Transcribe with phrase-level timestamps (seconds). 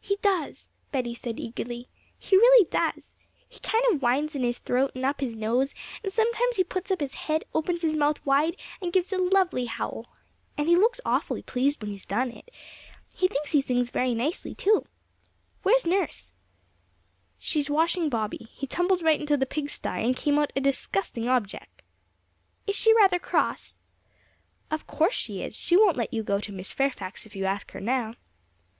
[0.00, 1.88] 'He does,' Betty said eagerly;
[2.18, 3.14] 'he really does.
[3.48, 6.90] He kind of whines in his throat and up his nose, and sometimes he puts
[6.90, 10.08] up his head, opens his mouth wide, and gives a lovely howl!
[10.56, 12.50] And he looks awfully pleased when he's done it;
[13.14, 14.56] he thinks he sings very nicely.
[15.62, 16.32] Where's nurse?'
[17.38, 21.28] 'She's washing Bobby; he tumbled right into the pig stye, and came out a disgusting
[21.28, 21.84] objec'!'
[22.66, 23.78] 'Is she rather cross?'
[24.72, 27.70] 'Of course she is; she won't let you go to Miss Fairfax if you ask
[27.70, 28.14] her now.'